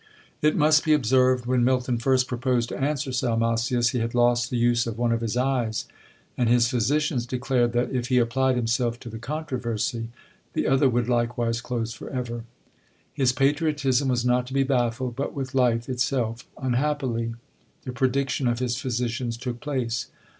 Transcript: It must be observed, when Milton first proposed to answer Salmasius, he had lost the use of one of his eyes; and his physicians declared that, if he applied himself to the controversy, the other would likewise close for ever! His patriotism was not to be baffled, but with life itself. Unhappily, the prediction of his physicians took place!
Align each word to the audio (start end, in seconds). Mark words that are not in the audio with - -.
It 0.41 0.55
must 0.55 0.83
be 0.83 0.93
observed, 0.95 1.45
when 1.45 1.63
Milton 1.63 1.99
first 1.99 2.27
proposed 2.27 2.69
to 2.69 2.81
answer 2.81 3.11
Salmasius, 3.11 3.89
he 3.89 3.99
had 3.99 4.15
lost 4.15 4.49
the 4.49 4.57
use 4.57 4.87
of 4.87 4.97
one 4.97 5.11
of 5.11 5.21
his 5.21 5.37
eyes; 5.37 5.85
and 6.35 6.49
his 6.49 6.67
physicians 6.67 7.27
declared 7.27 7.73
that, 7.73 7.91
if 7.91 8.07
he 8.07 8.17
applied 8.17 8.55
himself 8.55 8.99
to 9.01 9.09
the 9.11 9.19
controversy, 9.19 10.09
the 10.53 10.65
other 10.65 10.89
would 10.89 11.07
likewise 11.07 11.61
close 11.61 11.93
for 11.93 12.09
ever! 12.09 12.45
His 13.13 13.31
patriotism 13.31 14.07
was 14.07 14.25
not 14.25 14.47
to 14.47 14.53
be 14.55 14.63
baffled, 14.63 15.15
but 15.15 15.35
with 15.35 15.53
life 15.53 15.87
itself. 15.87 16.47
Unhappily, 16.59 17.35
the 17.83 17.91
prediction 17.91 18.47
of 18.47 18.57
his 18.57 18.77
physicians 18.77 19.37
took 19.37 19.59
place! 19.59 20.07